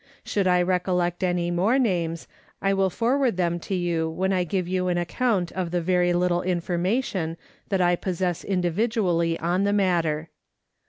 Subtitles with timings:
[0.25, 2.27] Should I recollect any more names,
[2.59, 6.11] I .will forward them to you when I give you an account of the very
[6.11, 7.37] little information
[7.69, 10.29] that I possess individually on the matter.